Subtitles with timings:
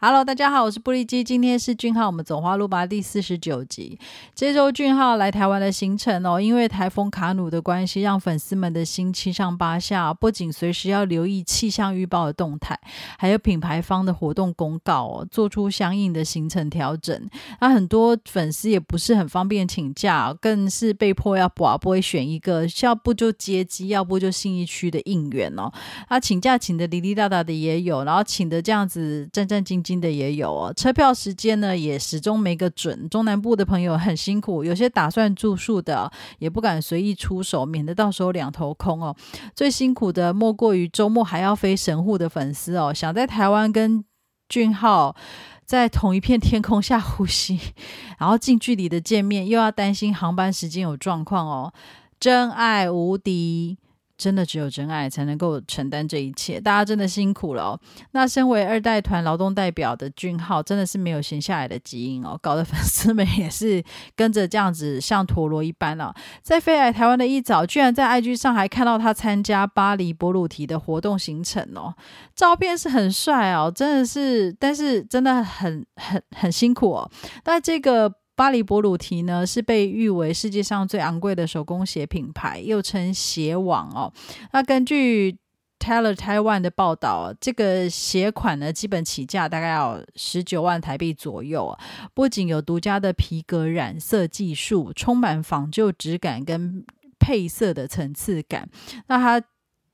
[0.00, 3.98] Hello，大家好，我是布利基，今天是俊浩，我们走花路吧第四十九集。
[4.32, 12.78] 这周俊浩来台湾的行程哦，因为台风卡努的关系，让粉丝们的心七上八下，不仅随时要留意气象预报的动态，
[13.18, 17.28] 还有品牌方的活动公告哦，做出相应的行程调整。
[17.60, 25.68] 那很多粉丝也不是很方便请假，更是被迫要不不会选一个，要不就接机，要不就信义区的应援哦。
[26.08, 33.08] 他请假请的滴滴答答的也有，然后请的这样子战战兢兢新的也有哦，车票时间呢也始终没个准。
[33.08, 39.16] 中南部的朋友很辛苦，有些打算住宿的也不敢随意出手，免得到时候两头空哦。
[39.54, 44.04] 最辛苦的莫过于周末还要飞神户的粉丝哦，想在台湾跟
[44.46, 45.16] 俊浩
[45.64, 47.58] 在同一片天空下呼吸，
[48.20, 51.72] 然后近距离的见面，又要担心航班时间有状况哦。
[52.20, 53.78] 真爱无敌。
[54.18, 57.80] 真的只有真爱才能够承担这一切，大家真的辛苦了哦。
[58.10, 63.82] 那身为二代团劳动代表的俊浩，真的是没有闲下来的基因哦，搞得粉丝们也是
[64.16, 66.12] 跟着这样子像陀螺一般哦。
[66.42, 71.94] 在飞来台湾的一早，居然在 IG 上还看到他参加巴黎波鲁提的活动行程哦，
[72.34, 77.10] 照片是很帅哦，真的是，但是真的很很很辛苦哦。
[77.44, 78.12] 那这个。
[78.38, 84.12] 巴黎博鲁提呢，是被誉为世界上最昂贵的手工鞋品牌，又称鞋王哦。
[84.52, 85.36] 那根据
[85.80, 91.76] Teller Taiwan 的报道，这个鞋款呢，基本起价大概要十九万台币左右。
[92.14, 96.84] 不仅有独家的皮革染色技术，充满仿旧质感跟
[97.18, 98.70] 配色的层次感。
[99.08, 99.44] 那它。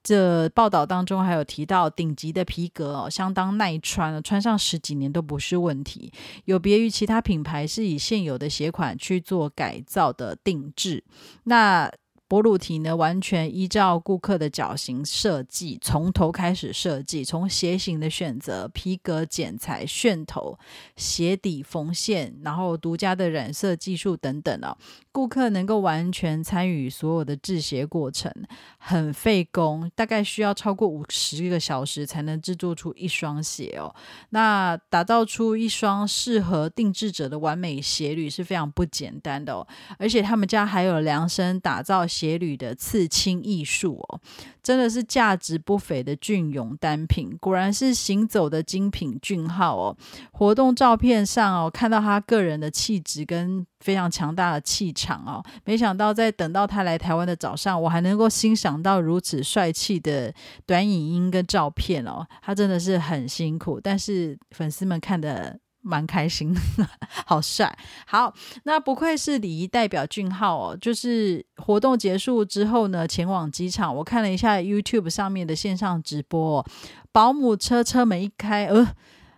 [0.04, 6.12] 这报道当中还有提到，顶级的皮革哦，相当耐穿，穿上十几年都不是问题。
[6.44, 11.02] 有别于其他品牌是以现有的鞋款去做改造的定制，
[11.42, 11.90] 那。
[12.34, 20.58] 博鲁提呢，完全依照顾客的脚型设计，从头开始设计，从鞋型的选择、皮革剪裁、楦头、
[20.96, 24.76] 鞋底缝线，然后独家的染色技术等等哦，
[25.12, 28.32] 顾客能够完全参与所有的制鞋过程，
[28.78, 33.94] 很费工，大概需要超过五十个小时才能制作出一双鞋哦。
[34.30, 39.64] 那打造出一双适合定制者的完美鞋履是非常不简单的哦，
[40.00, 42.04] 而且他们家还有量身打造。
[42.24, 44.20] 鞋履的刺青艺术哦，
[44.62, 49.96] 真的是价值不菲的俊勇单品，果然是行走的精品俊浩哦。
[50.32, 60.32] 活动照片上哦，看到他个人的气质跟非常强大的气场哦，没想到在等到他来台湾的早上，我还能够欣赏到如此帅气的
[60.64, 62.26] 短影音跟照片哦。
[62.40, 65.58] 他真的是很辛苦，但是粉丝们看的。
[65.84, 66.56] 蛮开心，
[67.26, 70.76] 好帅，好，那不愧是礼仪代表俊浩哦。
[70.80, 76.64] 就是活动结束之后呢，前往机场，我看了一下 YouTube 上面的线上直播，
[77.12, 78.88] 保姆车车门一开，呃，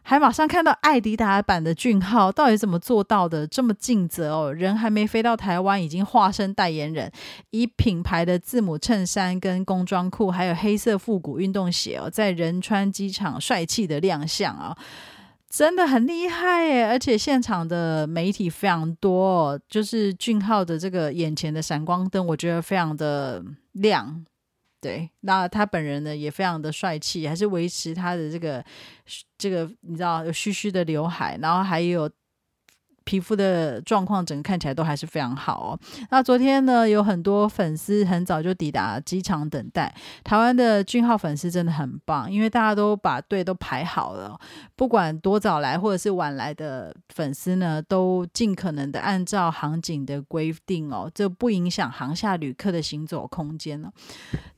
[0.03, 3.45] 还马上看到艾迪达版的俊浩，到底怎么做到的？
[3.45, 7.11] 这么尽责哦，人还没飞到台湾，已经化身代言人，
[7.51, 14.77] 以品牌的字母衬衫跟工装裤，还有黑色复古运动鞋哦，在仁川机场帅气的亮相啊！
[15.57, 16.87] 真的很厉害耶！
[16.87, 24.23] 而且现场的媒体非常多，就是俊浩的这个眼前的闪光灯，我觉得非常的亮。
[24.83, 28.63] 对，那他本人呢也非常的帅气，还是维持他的这个
[29.39, 32.11] 这个你知道有须须的刘海，然后还有。
[33.07, 35.79] 皮肤的状况整个看起来都还是非常好哦。
[36.11, 39.95] 那昨天呢，有很多粉丝很早就抵达机场等待。
[40.25, 44.37] 台湾的俊浩粉丝真的很棒，因为大家都把队都排好了，
[44.75, 53.93] 不管多早来或者是晚来的粉丝呢，都尽可能的按照航警的规定哦，这不影响航下旅客的行走空间了。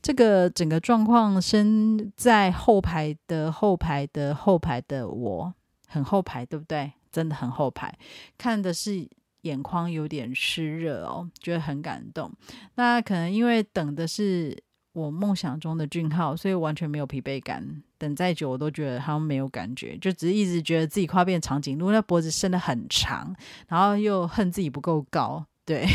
[0.01, 5.53] 这个整个状况，身在后排的后排的后排的我，
[5.87, 6.93] 很后排，对不对？
[7.11, 7.93] 真的很后排，
[8.37, 9.07] 看的是
[9.41, 12.31] 眼眶有点湿热哦，觉得很感动。
[12.75, 14.57] 那可能因为等的是
[14.93, 17.83] 我梦想中的俊浩，所以完全没有疲惫感。
[17.97, 23.35] 等再久，我都觉得好像没有感觉，就只是一直觉得自己跨变长颈鹿，那脖子伸得很长，
[23.67, 25.85] 然后又恨自己不够高，对。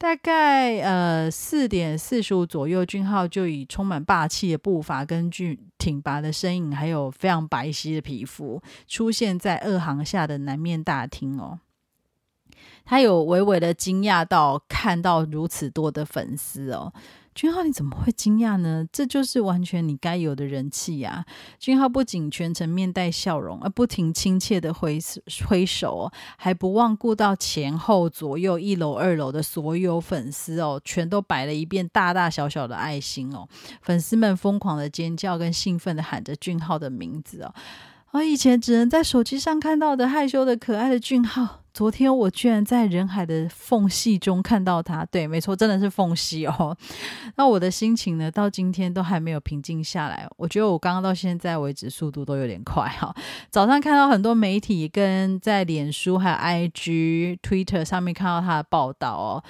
[0.00, 11.58] 大概呃四点四十五左右，俊浩就以充满霸气的步伐、跟俊挺拔的身影，还有非常白皙的皮肤，出现在二行下的南面大厅哦。
[12.86, 16.90] 他有微微的惊讶到看到如此多的粉丝哦。
[17.40, 18.86] 君浩，你怎么会惊讶呢？
[18.92, 21.24] 这就是完全你该有的人气呀！
[21.58, 24.98] 君浩不仅全程面带笑容，而不停亲切的挥
[25.48, 33.48] 挥手，还不忘顾到前后左右一楼二楼的所有粉丝哦，全都摆了一遍大大小小的爱心哦。
[33.80, 37.54] 粉丝们疯狂的尖叫跟兴奋的喊着俊浩的名字哦。
[38.10, 45.04] 而以前只能在手机上看到的害羞的可爱的俊浩，昨天我居然在人海的缝隙中看到他。
[45.06, 46.76] 对，没错，真的是缝隙哦。
[47.36, 50.28] 那我的心情呢，到今天都还没有平静下来。
[50.36, 53.14] 我觉得我刚刚到现在为止速度都有点快哈。
[53.50, 59.44] 早上看到很多媒体跟在脸书还有 IG、Twitter 上面看到他的报道哦。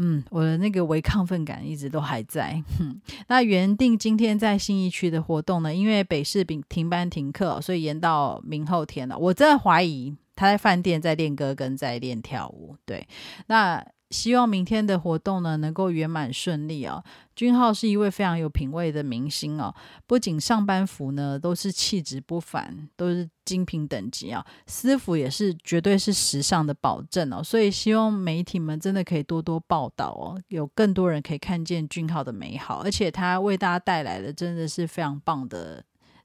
[0.00, 2.62] 嗯，我的那个违亢奋感一直都还在。
[2.78, 9.18] 哼那原定今天在信义区的活动呢，因为北市停停班停课，所以延到明后天了。
[9.18, 12.76] 我真的怀疑他在饭店在练歌跟在练跳舞。
[12.86, 13.06] 对，
[13.48, 13.84] 那。
[14.10, 17.04] 希望明天的活动呢能够圆满顺利哦。
[17.36, 19.74] 君浩是一位非常有品味的明星哦，
[20.06, 27.44] 不仅上班服呢都是气质不凡，都是精品等级啊，私服也是绝对是时尚的保证哦。
[27.44, 35.84] 所以希望媒体们真的可以多多报道哦，有更多人可以看见君浩的美好，而且他为大家带来的真的是非常棒的，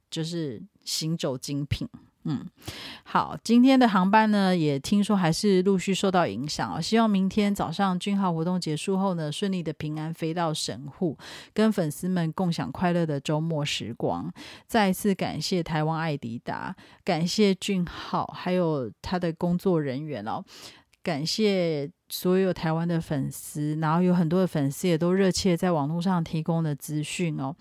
[0.09, 1.85] 就是行走精品。
[2.25, 2.45] 嗯，
[3.03, 6.81] 好，今天的航班呢，也听说还是陆续受到影响哦。
[6.81, 11.17] 希望明天早上军号活动结束后呢，顺利的平安飞到神户，
[11.53, 14.31] 跟粉丝们共享快乐的周末时光。
[14.67, 20.41] 再一次感谢台湾爱迪达，感谢俊浩，还有他的工作人员哦，
[21.03, 27.53] 感谢所有台湾的粉丝，然后有很多的粉丝也都热切在网络上提供的资讯哦。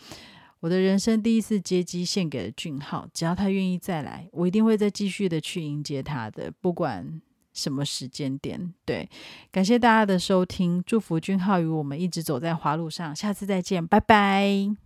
[0.62, 7.20] 我的人生第一次接机献给了俊浩，只要他愿意再来，我一定会再继续的去迎接他的，不管
[7.52, 8.72] 什么时间点。
[8.84, 9.10] 对，
[9.50, 14.82] 感谢大家的收听，祝福俊浩与我们一直走在花路上，下次再见，拜拜。